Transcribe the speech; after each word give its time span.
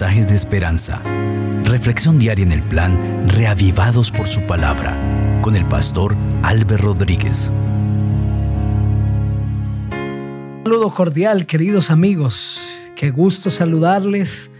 de 0.00 0.34
esperanza. 0.34 1.02
Reflexión 1.64 2.18
diaria 2.18 2.42
en 2.46 2.52
el 2.52 2.62
plan 2.62 3.28
Reavivados 3.28 4.10
por 4.10 4.26
su 4.26 4.40
palabra 4.46 4.96
con 5.42 5.54
el 5.54 5.66
pastor 5.66 6.16
Álvaro 6.42 6.78
Rodríguez. 6.78 7.52
saludo 10.64 10.88
cordial, 10.94 11.44
queridos 11.44 11.90
amigos. 11.90 12.58
Qué 12.96 13.10
gusto 13.10 13.50
saludarles. 13.50 14.50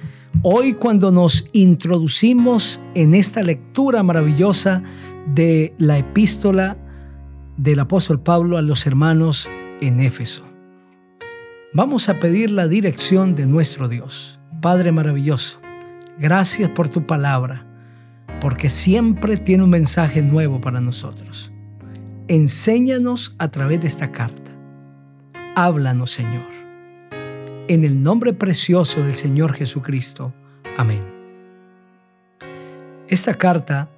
Hoy 0.43 0.75
cuando 0.75 1.11
nos 1.11 1.49
introducimos 1.53 2.83
en 2.95 3.15
esta 3.15 3.43
lectura 3.43 4.03
maravillosa 4.03 4.83
de 5.35 5.73
la 5.79 5.97
epístola 5.97 6.77
del 7.57 7.81
apóstol 7.81 8.21
Pablo 8.21 8.59
a 8.59 8.63
los 8.63 8.87
hermanos 8.87 9.49
en 9.81 10.01
Éfeso. 10.01 10.45
Vamos 11.73 12.11
a 12.11 12.21
pedir 12.21 12.51
la 12.51 12.69
dirección 12.69 13.35
de 13.35 13.47
nuestro 13.47 13.89
Dios. 13.89 14.42
Padre 14.63 14.93
maravilloso, 14.93 15.59
gracias 16.21 16.71
por 16.71 16.89
tu 16.89 17.05
palabra, 17.05 17.67
porque 18.41 18.69
siempre 18.69 19.37
tiene 19.37 19.65
un 19.65 19.71
mensaje 19.71 20.23
nuevo 20.23 20.61
para 20.61 20.81
nosotros. 20.81 21.51
Enséñanos 22.29 23.35
a 23.39 23.49
través 23.49 23.81
de 23.81 23.89
esta 23.89 24.13
carta. 24.13 24.53
Háblanos, 25.57 26.13
Señor. 26.13 26.47
En 27.67 27.83
el 27.83 28.05
nombre 28.05 28.35
precioso 28.35 29.03
del 29.03 29.15
Señor 29.15 29.53
Jesucristo. 29.53 30.33
Amén. 30.77 31.03
Esta 33.09 33.35
carta 33.35 33.89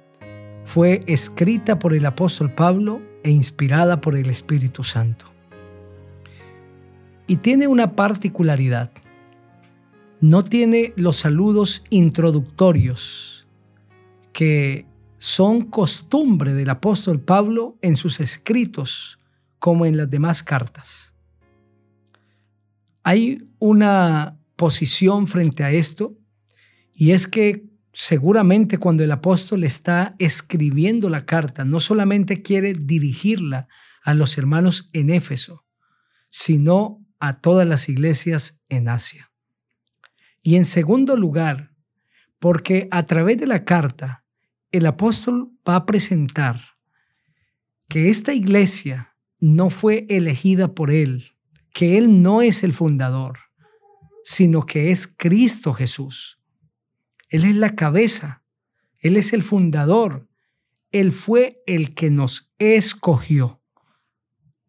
fue 0.63 1.03
escrita 1.05 1.77
por 1.77 1.93
el 1.93 2.07
apóstol 2.07 2.51
Pablo 2.51 3.03
e 3.23 3.29
inspirada 3.29 4.01
por 4.01 4.17
el 4.17 4.31
Espíritu 4.31 4.83
Santo. 4.83 5.27
Y 7.27 7.35
tiene 7.35 7.67
una 7.67 7.95
particularidad. 7.95 8.89
No 10.25 10.43
tiene 10.43 10.91
los 10.95 11.17
saludos 11.17 11.83
introductorios 11.91 13.47
que 14.33 14.87
son 15.19 15.61
costumbre 15.69 16.55
del 16.55 16.71
apóstol 16.71 17.21
Pablo 17.21 17.77
en 17.83 17.95
sus 17.95 18.19
escritos 18.19 19.19
como 19.59 19.85
en 19.85 19.97
las 19.97 20.09
demás 20.09 20.41
cartas. 20.41 21.13
Hay 23.03 23.47
una 23.59 24.39
posición 24.55 25.27
frente 25.27 25.63
a 25.63 25.69
esto 25.69 26.17
y 26.91 27.11
es 27.11 27.27
que 27.27 27.69
seguramente 27.93 28.79
cuando 28.79 29.03
el 29.03 29.11
apóstol 29.11 29.63
está 29.63 30.15
escribiendo 30.17 31.07
la 31.07 31.27
carta, 31.27 31.65
no 31.65 31.79
solamente 31.79 32.41
quiere 32.41 32.73
dirigirla 32.73 33.67
a 34.01 34.15
los 34.15 34.39
hermanos 34.39 34.89
en 34.91 35.11
Éfeso, 35.11 35.65
sino 36.31 37.05
a 37.19 37.41
todas 37.41 37.67
las 37.67 37.89
iglesias 37.89 38.59
en 38.69 38.89
Asia. 38.89 39.29
Y 40.45 40.57
en 40.57 40.65
segundo 40.65 41.17
lugar, 41.17 41.71
porque 42.37 42.87
a 42.91 43.07
través 43.07 43.39
de 43.39 43.47
la 43.47 43.65
carta 43.65 44.23
el 44.71 44.85
apóstol 44.85 45.51
va 45.67 45.75
a 45.75 45.85
presentar 45.87 46.61
que 47.89 48.11
esta 48.11 48.31
iglesia 48.31 49.15
no 49.39 49.71
fue 49.71 50.05
elegida 50.07 50.75
por 50.75 50.91
él, 50.91 51.23
que 51.73 51.97
él 51.97 52.21
no 52.21 52.43
es 52.43 52.63
el 52.63 52.73
fundador, 52.73 53.39
sino 54.23 54.67
que 54.67 54.91
es 54.91 55.07
Cristo 55.07 55.73
Jesús. 55.73 56.39
Él 57.29 57.45
es 57.45 57.55
la 57.55 57.75
cabeza, 57.75 58.43
Él 58.99 59.17
es 59.17 59.33
el 59.33 59.41
fundador, 59.41 60.29
Él 60.91 61.11
fue 61.11 61.63
el 61.65 61.95
que 61.95 62.11
nos 62.11 62.53
escogió 62.59 63.63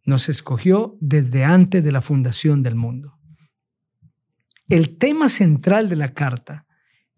nos 0.07 0.29
escogió 0.29 0.97
desde 1.01 1.45
antes 1.45 1.83
de 1.85 1.91
la 1.91 2.01
fundación 2.01 2.63
del 2.63 2.77
mundo. 2.77 3.16
El 4.69 4.99
tema 4.99 5.29
central 5.29 5.89
de 5.89 5.97
la 5.97 6.13
carta 6.13 6.67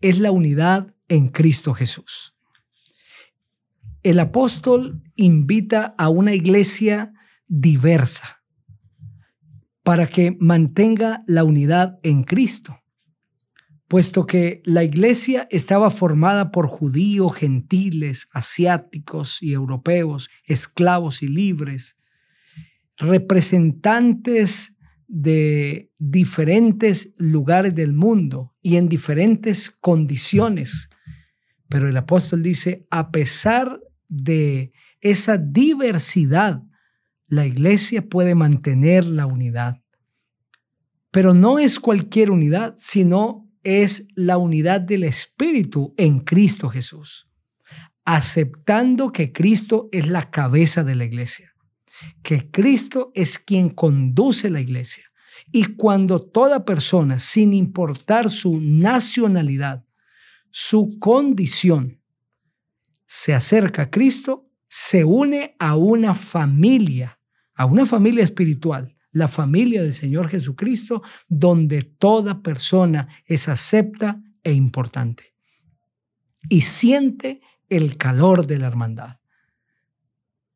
es 0.02 0.18
la 0.18 0.30
unidad 0.30 0.94
en 1.08 1.28
Cristo 1.28 1.72
Jesús. 1.72 2.34
El 4.02 4.20
apóstol 4.20 5.02
invita 5.16 5.94
a 5.96 6.10
una 6.10 6.34
iglesia 6.34 7.14
diversa 7.46 8.42
para 9.82 10.06
que 10.08 10.36
mantenga 10.38 11.24
la 11.26 11.44
unidad 11.44 11.98
en 12.02 12.22
Cristo, 12.22 12.80
puesto 13.88 14.26
que 14.26 14.60
la 14.66 14.84
iglesia 14.84 15.48
estaba 15.50 15.88
formada 15.88 16.50
por 16.50 16.66
judíos, 16.66 17.34
gentiles, 17.34 18.28
asiáticos 18.32 19.42
y 19.42 19.54
europeos, 19.54 20.28
esclavos 20.44 21.22
y 21.22 21.28
libres, 21.28 21.96
representantes 22.98 24.77
de 25.08 25.90
diferentes 25.98 27.14
lugares 27.16 27.74
del 27.74 27.94
mundo 27.94 28.54
y 28.62 28.76
en 28.76 28.88
diferentes 28.88 29.70
condiciones. 29.70 30.90
Pero 31.68 31.88
el 31.88 31.96
apóstol 31.96 32.42
dice, 32.42 32.86
a 32.90 33.10
pesar 33.10 33.80
de 34.08 34.72
esa 35.00 35.38
diversidad, 35.38 36.62
la 37.26 37.46
iglesia 37.46 38.06
puede 38.06 38.34
mantener 38.34 39.04
la 39.06 39.26
unidad. 39.26 39.82
Pero 41.10 41.32
no 41.32 41.58
es 41.58 41.80
cualquier 41.80 42.30
unidad, 42.30 42.74
sino 42.76 43.50
es 43.62 44.08
la 44.14 44.36
unidad 44.36 44.80
del 44.82 45.04
Espíritu 45.04 45.94
en 45.96 46.20
Cristo 46.20 46.68
Jesús, 46.68 47.30
aceptando 48.04 49.10
que 49.10 49.32
Cristo 49.32 49.88
es 49.90 50.06
la 50.06 50.30
cabeza 50.30 50.84
de 50.84 50.94
la 50.94 51.04
iglesia 51.04 51.47
que 52.22 52.50
Cristo 52.50 53.10
es 53.14 53.38
quien 53.38 53.70
conduce 53.70 54.50
la 54.50 54.60
iglesia. 54.60 55.04
Y 55.52 55.76
cuando 55.76 56.20
toda 56.20 56.64
persona, 56.64 57.18
sin 57.18 57.54
importar 57.54 58.28
su 58.30 58.60
nacionalidad, 58.60 59.84
su 60.50 60.98
condición, 60.98 62.00
se 63.06 63.34
acerca 63.34 63.82
a 63.82 63.90
Cristo, 63.90 64.50
se 64.68 65.04
une 65.04 65.54
a 65.58 65.76
una 65.76 66.14
familia, 66.14 67.20
a 67.54 67.64
una 67.64 67.86
familia 67.86 68.24
espiritual, 68.24 68.96
la 69.12 69.28
familia 69.28 69.82
del 69.82 69.94
Señor 69.94 70.28
Jesucristo, 70.28 71.02
donde 71.28 71.82
toda 71.82 72.42
persona 72.42 73.08
es 73.24 73.48
acepta 73.48 74.22
e 74.42 74.52
importante. 74.52 75.34
Y 76.48 76.60
siente 76.62 77.40
el 77.68 77.96
calor 77.96 78.46
de 78.46 78.58
la 78.58 78.66
hermandad 78.66 79.17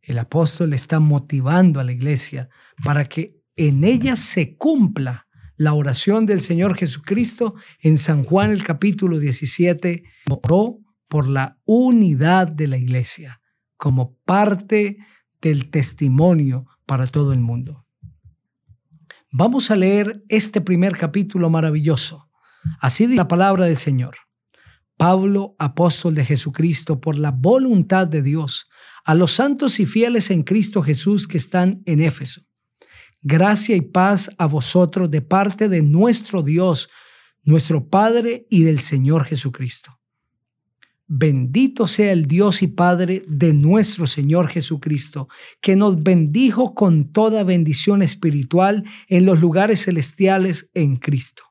el 0.03 0.19
apóstol 0.19 0.73
está 0.75 1.01
motivando 1.01 1.81
a 1.81 1.85
la 1.85 1.93
iglesia 1.93 2.49
para 2.85 3.09
que 3.09 3.41
en 3.57 3.85
ella 3.85 4.17
se 4.17 4.57
cumpla 4.57 5.27
la 5.57 5.75
oración 5.75 6.27
del 6.27 6.41
Señor 6.41 6.77
Jesucristo 6.77 7.55
en 7.81 7.99
San 7.99 8.25
Juan 8.25 8.51
el 8.51 8.65
capítulo 8.65 9.19
17, 9.19 10.03
oró 10.29 10.79
por 11.09 11.29
la 11.29 11.59
unidad 11.65 12.49
de 12.49 12.67
la 12.67 12.79
iglesia 12.79 13.41
como 13.77 14.17
parte 14.25 14.99
del 15.41 15.71
testimonio 15.71 16.67
para 16.87 17.07
todo 17.07 17.33
el 17.33 17.41
mundo. 17.41 17.87
Vamos 19.31 19.71
a 19.71 19.77
leer 19.77 20.25
este 20.29 20.61
primer 20.61 20.97
capítulo 20.97 21.49
maravilloso. 21.49 22.29
Así 22.81 23.07
dice 23.07 23.17
la 23.17 23.29
palabra 23.29 23.65
del 23.65 23.77
Señor. 23.77 24.17
Pablo, 25.03 25.57
apóstol 25.59 26.15
de 26.15 26.25
Jesucristo, 26.25 27.01
por 27.01 27.19
la 27.19 27.33
voluntad 27.33 28.07
de 28.07 28.23
Dios, 28.23 28.69
a 29.05 29.17
los 29.17 29.33
santos 29.33 29.81
y 29.81 29.85
fieles 29.85 30.31
en 30.31 30.45
Cristo 30.45 30.81
Jesús 30.81 31.27
que 31.27 31.39
están 31.39 31.83
en 31.87 32.01
Éfeso. 32.01 32.43
Gracia 33.21 33.75
y 33.75 33.81
paz 33.81 34.31
a 34.39 34.47
vosotros 34.47 35.11
de 35.11 35.21
parte 35.21 35.69
de 35.69 35.83
nuestro 35.83 36.45
Dios, 36.45 36.89
nuestro 37.43 37.89
Padre 37.89 38.47
y 38.49 38.63
del 38.63 38.79
Señor 38.79 39.25
Jesucristo. 39.25 39.99
Bendito 41.09 41.89
sea 41.89 42.13
el 42.13 42.27
Dios 42.27 42.63
y 42.63 42.69
Padre 42.69 43.25
de 43.27 43.53
nuestro 43.53 44.07
Señor 44.07 44.47
Jesucristo, 44.47 45.27
que 45.61 45.75
nos 45.75 46.01
bendijo 46.01 46.75
con 46.77 47.11
toda 47.11 47.43
bendición 47.43 48.03
espiritual 48.03 48.85
en 49.09 49.27
los 49.27 49.41
lugares 49.41 49.85
celestiales 49.85 50.71
en 50.75 50.95
Cristo, 50.95 51.43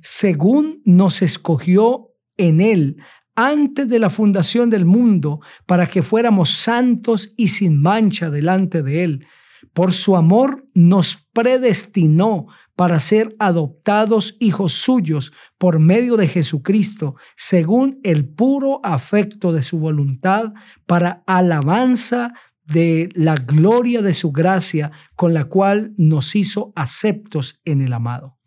según 0.00 0.82
nos 0.84 1.20
escogió 1.20 2.09
en 2.40 2.60
Él 2.60 2.96
antes 3.36 3.88
de 3.88 3.98
la 3.98 4.10
fundación 4.10 4.70
del 4.70 4.84
mundo 4.84 5.40
para 5.66 5.86
que 5.86 6.02
fuéramos 6.02 6.50
santos 6.50 7.32
y 7.36 7.48
sin 7.48 7.80
mancha 7.80 8.30
delante 8.30 8.82
de 8.82 9.04
Él. 9.04 9.26
Por 9.72 9.92
su 9.92 10.16
amor 10.16 10.66
nos 10.74 11.28
predestinó 11.32 12.46
para 12.76 12.98
ser 12.98 13.36
adoptados 13.38 14.36
hijos 14.40 14.72
suyos 14.72 15.32
por 15.58 15.78
medio 15.78 16.16
de 16.16 16.28
Jesucristo, 16.28 17.14
según 17.36 18.00
el 18.02 18.26
puro 18.26 18.80
afecto 18.82 19.52
de 19.52 19.62
su 19.62 19.78
voluntad, 19.78 20.54
para 20.86 21.22
alabanza 21.26 22.32
de 22.64 23.10
la 23.14 23.36
gloria 23.36 24.00
de 24.00 24.14
su 24.14 24.32
gracia, 24.32 24.92
con 25.14 25.34
la 25.34 25.44
cual 25.44 25.92
nos 25.98 26.34
hizo 26.34 26.72
aceptos 26.74 27.60
en 27.64 27.82
el 27.82 27.92
amado. 27.92 28.39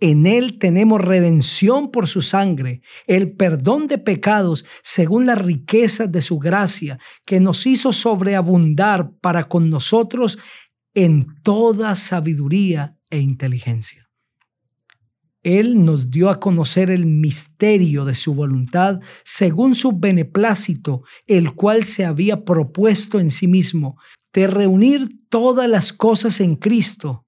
En 0.00 0.26
Él 0.26 0.58
tenemos 0.58 1.00
redención 1.00 1.90
por 1.90 2.06
su 2.06 2.22
sangre, 2.22 2.82
el 3.06 3.32
perdón 3.32 3.88
de 3.88 3.98
pecados 3.98 4.64
según 4.82 5.26
las 5.26 5.38
riquezas 5.38 6.10
de 6.10 6.22
su 6.22 6.38
gracia, 6.38 6.98
que 7.24 7.40
nos 7.40 7.66
hizo 7.66 7.92
sobreabundar 7.92 9.10
para 9.20 9.48
con 9.48 9.70
nosotros 9.70 10.38
en 10.94 11.26
toda 11.42 11.94
sabiduría 11.96 12.96
e 13.10 13.18
inteligencia. 13.18 14.08
Él 15.42 15.84
nos 15.84 16.10
dio 16.10 16.30
a 16.30 16.40
conocer 16.40 16.90
el 16.90 17.06
misterio 17.06 18.04
de 18.04 18.14
su 18.14 18.34
voluntad 18.34 19.00
según 19.24 19.74
su 19.74 19.92
beneplácito, 19.92 21.02
el 21.26 21.54
cual 21.54 21.84
se 21.84 22.04
había 22.04 22.44
propuesto 22.44 23.18
en 23.20 23.30
sí 23.30 23.46
mismo, 23.46 23.96
de 24.32 24.46
reunir 24.46 25.08
todas 25.28 25.68
las 25.68 25.92
cosas 25.92 26.40
en 26.40 26.56
Cristo, 26.56 27.27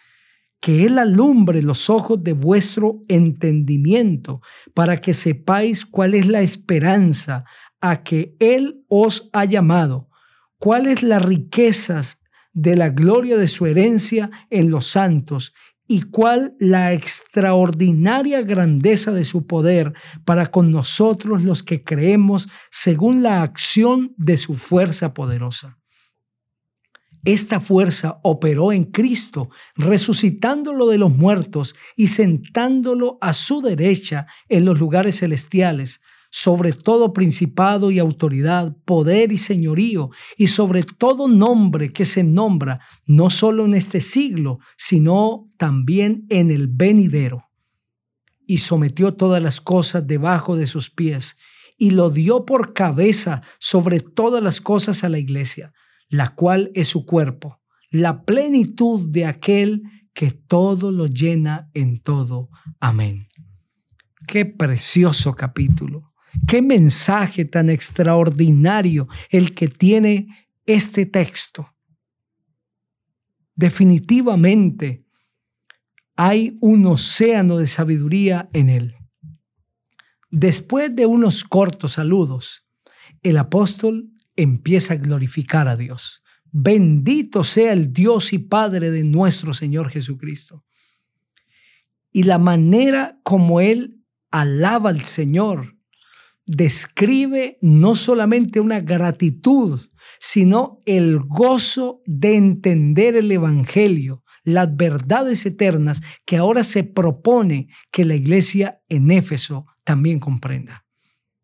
que 0.61 0.85
Él 0.85 0.99
alumbre 0.99 1.61
los 1.61 1.89
ojos 1.89 2.23
de 2.23 2.33
vuestro 2.33 3.03
entendimiento, 3.07 4.41
para 4.73 5.01
que 5.01 5.13
sepáis 5.13 5.85
cuál 5.85 6.13
es 6.13 6.27
la 6.27 6.41
esperanza 6.41 7.43
a 7.81 8.03
que 8.03 8.35
Él 8.39 8.85
os 8.87 9.29
ha 9.33 9.43
llamado, 9.45 10.07
cuáles 10.59 11.01
las 11.01 11.23
riquezas 11.23 12.21
de 12.53 12.75
la 12.75 12.89
gloria 12.89 13.37
de 13.37 13.47
su 13.47 13.65
herencia 13.65 14.29
en 14.49 14.69
los 14.69 14.87
santos 14.87 15.53
y 15.87 16.03
cuál 16.03 16.55
la 16.59 16.93
extraordinaria 16.93 18.41
grandeza 18.43 19.11
de 19.11 19.25
su 19.25 19.47
poder 19.47 19.93
para 20.25 20.51
con 20.51 20.71
nosotros 20.71 21.43
los 21.43 21.63
que 21.63 21.83
creemos 21.83 22.47
según 22.69 23.23
la 23.23 23.41
acción 23.41 24.13
de 24.15 24.37
su 24.37 24.55
fuerza 24.55 25.13
poderosa. 25.13 25.80
Esta 27.23 27.59
fuerza 27.59 28.19
operó 28.23 28.71
en 28.71 28.85
Cristo, 28.85 29.51
resucitándolo 29.75 30.87
de 30.87 30.97
los 30.97 31.15
muertos 31.15 31.75
y 31.95 32.07
sentándolo 32.07 33.19
a 33.21 33.33
su 33.33 33.61
derecha 33.61 34.25
en 34.49 34.65
los 34.65 34.79
lugares 34.79 35.19
celestiales, 35.19 36.01
sobre 36.31 36.73
todo 36.73 37.13
principado 37.13 37.91
y 37.91 37.99
autoridad, 37.99 38.75
poder 38.85 39.31
y 39.31 39.37
señorío, 39.37 40.09
y 40.35 40.47
sobre 40.47 40.81
todo 40.81 41.27
nombre 41.27 41.93
que 41.93 42.05
se 42.05 42.23
nombra, 42.23 42.79
no 43.05 43.29
solo 43.29 43.65
en 43.65 43.75
este 43.75 44.01
siglo, 44.01 44.59
sino 44.75 45.47
también 45.57 46.25
en 46.29 46.49
el 46.49 46.69
venidero. 46.69 47.49
Y 48.47 48.59
sometió 48.59 49.13
todas 49.13 49.43
las 49.43 49.61
cosas 49.61 50.07
debajo 50.07 50.55
de 50.55 50.65
sus 50.65 50.89
pies, 50.89 51.37
y 51.77 51.91
lo 51.91 52.09
dio 52.09 52.45
por 52.45 52.73
cabeza 52.73 53.41
sobre 53.59 53.99
todas 53.99 54.41
las 54.41 54.59
cosas 54.59 55.03
a 55.03 55.09
la 55.09 55.19
iglesia 55.19 55.71
la 56.11 56.35
cual 56.35 56.71
es 56.75 56.89
su 56.89 57.05
cuerpo, 57.05 57.61
la 57.89 58.25
plenitud 58.25 59.09
de 59.09 59.25
aquel 59.25 59.83
que 60.13 60.31
todo 60.31 60.91
lo 60.91 61.07
llena 61.07 61.71
en 61.73 61.99
todo. 61.99 62.49
Amén. 62.81 63.27
Qué 64.27 64.45
precioso 64.45 65.33
capítulo, 65.33 66.13
qué 66.47 66.61
mensaje 66.61 67.45
tan 67.45 67.69
extraordinario 67.69 69.07
el 69.29 69.55
que 69.55 69.69
tiene 69.69 70.49
este 70.65 71.05
texto. 71.05 71.73
Definitivamente 73.55 75.05
hay 76.17 76.57
un 76.59 76.85
océano 76.87 77.57
de 77.57 77.67
sabiduría 77.67 78.49
en 78.51 78.69
él. 78.69 78.95
Después 80.29 80.93
de 80.93 81.05
unos 81.05 81.45
cortos 81.45 81.93
saludos, 81.93 82.65
el 83.23 83.37
apóstol 83.37 84.10
empieza 84.41 84.93
a 84.93 84.97
glorificar 84.97 85.67
a 85.67 85.75
Dios. 85.75 86.23
Bendito 86.51 87.43
sea 87.43 87.73
el 87.73 87.93
Dios 87.93 88.33
y 88.33 88.39
Padre 88.39 88.91
de 88.91 89.03
nuestro 89.03 89.53
Señor 89.53 89.89
Jesucristo. 89.89 90.65
Y 92.11 92.23
la 92.23 92.37
manera 92.37 93.19
como 93.23 93.61
Él 93.61 94.03
alaba 94.31 94.89
al 94.89 95.03
Señor 95.03 95.77
describe 96.45 97.57
no 97.61 97.95
solamente 97.95 98.59
una 98.59 98.81
gratitud, 98.81 99.79
sino 100.19 100.79
el 100.85 101.19
gozo 101.19 102.01
de 102.05 102.35
entender 102.35 103.15
el 103.15 103.31
Evangelio, 103.31 104.23
las 104.43 104.75
verdades 104.75 105.45
eternas 105.45 106.01
que 106.25 106.37
ahora 106.37 106.63
se 106.63 106.83
propone 106.83 107.69
que 107.91 108.05
la 108.05 108.15
iglesia 108.15 108.81
en 108.89 109.11
Éfeso 109.11 109.65
también 109.83 110.19
comprenda. 110.19 110.85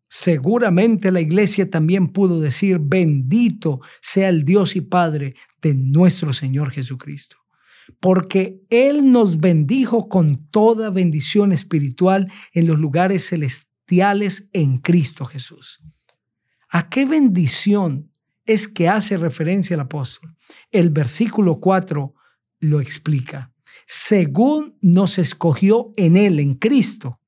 Seguramente 0.08 1.10
la 1.10 1.20
iglesia 1.20 1.68
también 1.68 2.08
pudo 2.08 2.40
decir, 2.40 2.78
bendito 2.80 3.80
sea 4.00 4.30
el 4.30 4.44
Dios 4.44 4.74
y 4.74 4.80
Padre 4.80 5.34
de 5.60 5.74
nuestro 5.74 6.32
Señor 6.32 6.70
Jesucristo, 6.70 7.36
porque 8.00 8.62
Él 8.70 9.10
nos 9.10 9.38
bendijo 9.38 10.08
con 10.08 10.48
toda 10.50 10.88
bendición 10.90 11.52
espiritual 11.52 12.32
en 12.52 12.66
los 12.66 12.78
lugares 12.78 13.28
celestiales 13.28 14.48
en 14.54 14.78
Cristo 14.78 15.26
Jesús. 15.26 15.82
¿A 16.70 16.88
qué 16.88 17.04
bendición 17.04 18.10
es 18.46 18.66
que 18.66 18.88
hace 18.88 19.18
referencia 19.18 19.74
el 19.74 19.80
apóstol? 19.80 20.34
El 20.70 20.88
versículo 20.88 21.60
4 21.60 22.14
lo 22.60 22.80
explica. 22.80 23.52
Según 23.86 24.76
nos 24.80 25.18
escogió 25.18 25.92
en 25.96 26.16
Él, 26.16 26.40
en 26.40 26.54
Cristo, 26.54 27.20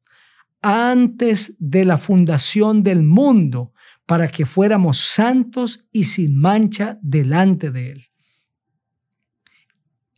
antes 0.62 1.57
de 1.59 1.85
la 1.85 1.99
fundación 1.99 2.83
del 2.83 3.02
mundo, 3.02 3.73
para 4.07 4.29
que 4.29 4.45
fuéramos 4.45 4.99
santos 4.99 5.87
y 5.93 6.05
sin 6.05 6.37
mancha 6.37 6.99
delante 7.00 7.71
de 7.71 7.93
Él. 7.93 8.07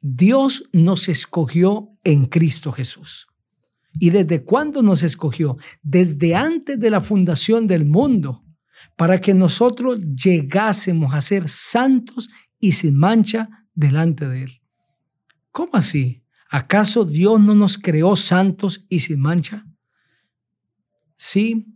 Dios 0.00 0.64
nos 0.72 1.08
escogió 1.08 1.90
en 2.02 2.26
Cristo 2.26 2.72
Jesús. 2.72 3.28
¿Y 4.00 4.10
desde 4.10 4.42
cuándo 4.44 4.82
nos 4.82 5.02
escogió? 5.02 5.58
Desde 5.82 6.34
antes 6.34 6.80
de 6.80 6.90
la 6.90 7.00
fundación 7.00 7.66
del 7.66 7.84
mundo, 7.84 8.42
para 8.96 9.20
que 9.20 9.34
nosotros 9.34 10.00
llegásemos 10.00 11.14
a 11.14 11.20
ser 11.20 11.48
santos 11.48 12.30
y 12.58 12.72
sin 12.72 12.96
mancha 12.96 13.66
delante 13.74 14.26
de 14.26 14.44
Él. 14.44 14.50
¿Cómo 15.50 15.72
así? 15.74 16.24
¿Acaso 16.50 17.04
Dios 17.04 17.40
no 17.40 17.54
nos 17.54 17.78
creó 17.78 18.16
santos 18.16 18.86
y 18.88 19.00
sin 19.00 19.20
mancha? 19.20 19.66
Sí, 21.24 21.68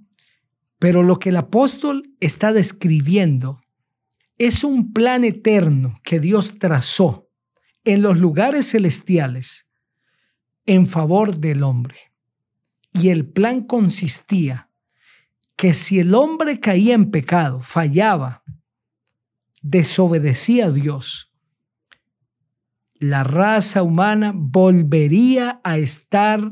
pero 0.81 1.05
lo 1.05 1.21
que 1.21 1.29
el 1.29 1.37
apóstol 1.37 2.03
está 2.19 2.53
describiendo 2.53 3.61
es 4.39 4.65
un 4.65 4.93
plan 4.93 5.23
eterno 5.23 6.01
que 6.03 6.19
Dios 6.19 6.59
trazó 6.59 7.31
en 7.85 8.03
los 8.03 8.19
lugares 8.19 8.69
celestiales 8.73 9.69
en 10.67 10.89
favor 10.89 11.37
del 11.39 11.63
hombre. 11.63 11.97
Y 12.93 13.11
el 13.11 13.25
plan 13.25 13.63
consistía 13.63 14.69
que 15.55 15.75
si 15.75 16.01
el 16.01 16.17
hombre 16.17 16.59
caía 16.59 16.97
en 16.97 17.13
pecado, 17.13 17.61
fallaba, 17.61 18.43
desobedecía 19.63 20.67
a 20.67 20.73
Dios, 20.73 21.33
la 22.99 23.23
raza 23.23 23.85
humana 23.85 24.33
volvería 24.35 25.61
a 25.63 25.79
estar 25.79 26.51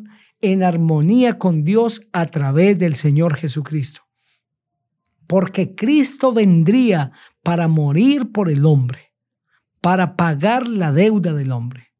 en 0.52 0.62
armonía 0.62 1.38
con 1.38 1.64
Dios 1.64 2.02
a 2.12 2.26
través 2.26 2.78
del 2.78 2.94
Señor 2.94 3.36
Jesucristo. 3.36 4.02
porque 5.26 5.74
Cristo 5.74 6.34
vendría 6.34 7.12
para 7.42 7.66
morir 7.66 8.30
por 8.30 8.50
el 8.50 8.66
hombre, 8.66 9.14
para 9.80 10.16
pagar 10.16 10.68
la 10.68 10.92
deuda 10.92 11.32
del 11.32 11.50
hombre. 11.50 11.94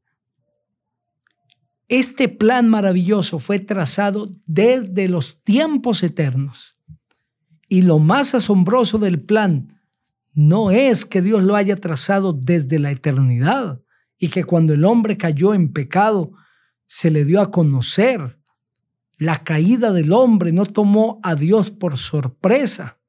Este 1.89 2.29
plan 2.29 2.69
maravilloso 2.69 3.39
fue 3.39 3.61
trazado 3.61 4.27
desde 4.47 5.09
los 5.09 5.43
tiempos 5.43 6.03
eternos. 6.03 6.77
Y 7.69 7.83
lo 7.83 7.99
más 7.99 8.35
asombroso 8.35 8.99
del 8.99 9.23
plan 9.23 9.81
no 10.35 10.71
es 10.71 11.05
que 11.05 11.23
Dios 11.23 11.43
lo 11.43 11.57
haya 11.57 11.77
trazado 11.77 12.35
desde 12.35 12.79
la 12.79 12.91
eternidad 12.91 13.81
y 14.19 14.29
que 14.29 14.45
cuando 14.45 14.75
el 14.75 14.85
hombre 14.85 15.17
cayó 15.17 15.55
en 15.55 15.73
pecado 15.73 16.33
se 16.95 17.11
le 17.11 17.25
dio 17.25 17.41
a 17.41 17.51
conocer. 17.51 18.39
La 19.19 19.43
caída 19.43 19.91
del 19.91 20.13
hombre 20.13 20.53
no 20.53 20.65
tomó 20.65 21.19
a 21.25 21.35
Dios 21.35 21.73
por 21.73 21.99
sorpresa, 21.99 23.01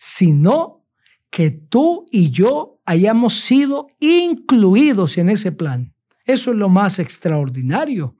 sino 0.00 0.84
que 1.30 1.52
tú 1.52 2.06
y 2.10 2.32
yo 2.32 2.80
hayamos 2.84 3.34
sido 3.34 3.86
incluidos 4.00 5.16
en 5.16 5.28
ese 5.28 5.52
plan. 5.52 5.94
Eso 6.24 6.50
es 6.50 6.56
lo 6.56 6.68
más 6.68 6.98
extraordinario, 6.98 8.16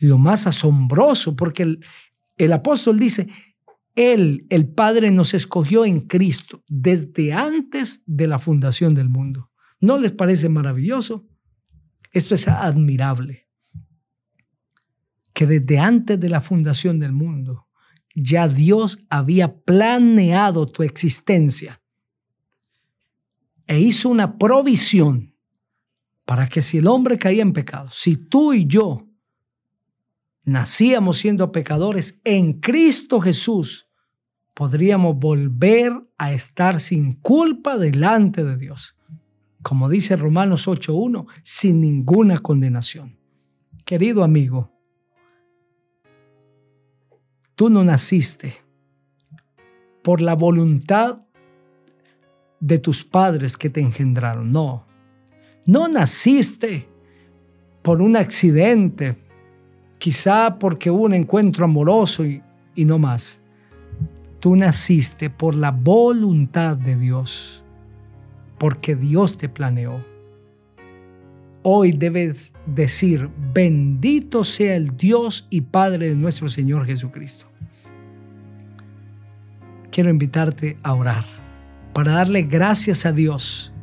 lo 0.00 0.18
más 0.18 0.48
asombroso, 0.48 1.36
porque 1.36 1.78
el, 2.36 2.52
apóstol 2.52 2.98
dice, 2.98 3.28
Él, 3.94 4.44
el 4.50 4.66
Padre, 4.66 5.12
nos 5.12 5.34
escogió 5.34 5.84
en 5.84 6.00
Cristo 6.00 6.64
desde 6.66 7.32
antes 7.32 8.02
de 8.06 8.26
la 8.26 8.40
fundación 8.40 8.92
del 8.96 9.08
mundo. 9.08 9.52
¿No 9.78 9.98
les 9.98 10.10
parece 10.10 10.48
maravilloso? 10.48 11.28
Esto 12.10 12.34
es 12.34 12.48
admirable. 12.48 13.41
Que 15.32 15.46
desde 15.46 15.78
antes 15.78 16.20
de 16.20 16.28
la 16.28 16.40
fundación 16.40 16.98
del 16.98 17.12
mundo, 17.12 17.66
ya 18.14 18.48
Dios 18.48 18.98
había 19.08 19.56
planeado 19.56 20.66
tu 20.66 20.82
existencia 20.82 21.80
e 23.66 23.80
hizo 23.80 24.08
una 24.08 24.36
provisión 24.38 25.34
para 26.24 26.48
que 26.48 26.62
si 26.62 26.78
el 26.78 26.86
hombre 26.86 27.18
caía 27.18 27.42
en 27.42 27.52
pecado, 27.52 27.88
si 27.90 28.16
tú 28.16 28.52
y 28.52 28.66
yo 28.66 29.08
nacíamos 30.44 31.18
siendo 31.18 31.52
pecadores, 31.52 32.20
en 32.24 32.60
Cristo 32.60 33.20
Jesús 33.20 33.88
podríamos 34.54 35.16
volver 35.18 35.92
a 36.18 36.32
estar 36.32 36.80
sin 36.80 37.14
culpa 37.14 37.78
delante 37.78 38.44
de 38.44 38.56
Dios. 38.56 38.96
Como 39.62 39.88
dice 39.88 40.16
Romanos 40.16 40.66
8.1, 40.66 41.26
sin 41.42 41.80
ninguna 41.80 42.38
condenación. 42.38 43.18
Querido 43.84 44.24
amigo, 44.24 44.71
tú 47.62 47.70
no 47.70 47.84
naciste 47.84 48.56
por 50.02 50.20
la 50.20 50.34
voluntad 50.34 51.18
de 52.58 52.80
tus 52.80 53.04
padres 53.04 53.56
que 53.56 53.70
te 53.70 53.78
engendraron, 53.78 54.50
no. 54.50 54.84
No 55.64 55.86
naciste 55.86 56.88
por 57.80 58.02
un 58.02 58.16
accidente, 58.16 59.14
quizá 59.98 60.58
porque 60.58 60.90
hubo 60.90 61.04
un 61.04 61.14
encuentro 61.14 61.64
amoroso 61.64 62.24
y, 62.24 62.42
no 62.84 62.98
más. 62.98 63.40
Tú 64.40 64.56
naciste 64.56 65.30
por 65.30 65.54
la 65.54 65.70
voluntad 65.70 66.76
de 66.76 66.96
Dios, 66.96 67.62
porque 68.58 68.96
Dios 68.96 69.38
te 69.38 69.48
planeó. 69.48 70.04
Hoy 71.62 71.92
debes 71.92 72.54
decir, 72.66 73.30
bendito 73.54 74.42
sea 74.42 74.74
el 74.74 74.96
Dios 74.96 75.46
y 75.48 75.60
Padre 75.60 76.08
de 76.08 76.16
nuestro 76.16 76.48
Señor 76.48 76.86
Jesucristo. 76.86 77.51
Quiero 79.92 80.08
invitarte 80.08 80.78
a 80.82 80.94
orar 80.94 81.26
para 81.92 82.12
darle 82.12 82.44
gracias 82.44 83.04
a 83.04 83.12
Dios 83.12 83.74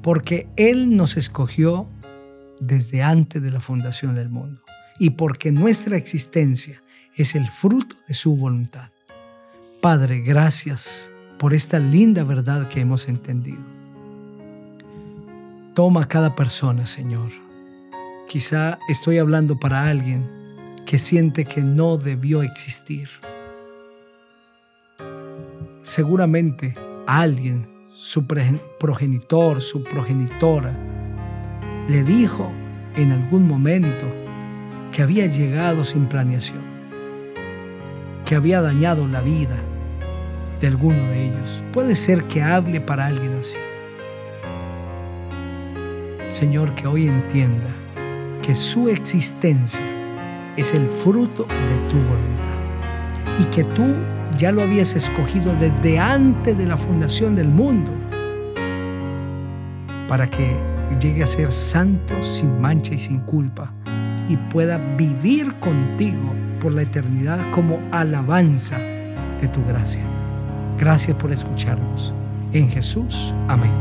porque 0.00 0.46
Él 0.54 0.96
nos 0.96 1.16
escogió 1.16 1.88
desde 2.60 3.02
antes 3.02 3.42
de 3.42 3.50
la 3.50 3.58
fundación 3.58 4.14
del 4.14 4.28
mundo 4.28 4.62
y 5.00 5.10
porque 5.10 5.50
nuestra 5.50 5.96
existencia 5.96 6.80
es 7.16 7.34
el 7.34 7.48
fruto 7.48 7.96
de 8.06 8.14
su 8.14 8.36
voluntad. 8.36 8.90
Padre, 9.80 10.20
gracias 10.20 11.10
por 11.38 11.54
esta 11.54 11.80
linda 11.80 12.22
verdad 12.22 12.68
que 12.68 12.80
hemos 12.80 13.08
entendido. 13.08 13.64
Toma 15.74 16.06
cada 16.06 16.36
persona, 16.36 16.86
Señor. 16.86 17.32
Quizá 18.28 18.78
estoy 18.88 19.18
hablando 19.18 19.58
para 19.58 19.88
alguien 19.88 20.30
que 20.86 21.00
siente 21.00 21.46
que 21.46 21.62
no 21.62 21.96
debió 21.96 22.44
existir. 22.44 23.08
Seguramente 25.86 26.74
alguien 27.06 27.68
su 27.90 28.26
progenitor, 28.26 29.60
su 29.62 29.84
progenitora, 29.84 30.76
le 31.88 32.02
dijo 32.02 32.50
en 32.96 33.12
algún 33.12 33.46
momento 33.46 34.04
que 34.90 35.04
había 35.04 35.26
llegado 35.26 35.84
sin 35.84 36.06
planeación, 36.06 36.60
que 38.24 38.34
había 38.34 38.62
dañado 38.62 39.06
la 39.06 39.20
vida 39.20 39.54
de 40.60 40.66
alguno 40.66 40.98
de 40.98 41.26
ellos. 41.26 41.62
Puede 41.72 41.94
ser 41.94 42.24
que 42.24 42.42
hable 42.42 42.80
para 42.80 43.06
alguien 43.06 43.38
así. 43.38 43.56
Señor, 46.32 46.74
que 46.74 46.88
hoy 46.88 47.06
entienda 47.06 47.70
que 48.42 48.56
su 48.56 48.88
existencia 48.88 49.86
es 50.56 50.74
el 50.74 50.88
fruto 50.88 51.44
de 51.44 51.88
tu 51.88 51.96
voluntad 51.96 53.40
y 53.40 53.44
que 53.54 53.62
tú 53.62 53.94
ya 54.36 54.52
lo 54.52 54.62
habías 54.62 54.94
escogido 54.94 55.54
desde 55.54 55.98
antes 55.98 56.56
de 56.56 56.66
la 56.66 56.76
fundación 56.76 57.34
del 57.34 57.48
mundo 57.48 57.92
para 60.08 60.28
que 60.28 60.56
llegue 61.00 61.22
a 61.22 61.26
ser 61.26 61.50
santo 61.50 62.22
sin 62.22 62.60
mancha 62.60 62.94
y 62.94 62.98
sin 62.98 63.20
culpa 63.20 63.72
y 64.28 64.36
pueda 64.36 64.78
vivir 64.96 65.54
contigo 65.56 66.32
por 66.60 66.72
la 66.72 66.82
eternidad 66.82 67.50
como 67.50 67.78
alabanza 67.92 68.78
de 68.78 69.48
tu 69.48 69.64
gracia. 69.64 70.02
Gracias 70.78 71.16
por 71.16 71.32
escucharnos. 71.32 72.12
En 72.52 72.68
Jesús, 72.68 73.34
amén. 73.48 73.72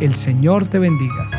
El 0.00 0.14
Señor 0.14 0.66
te 0.68 0.78
bendiga 0.78 1.35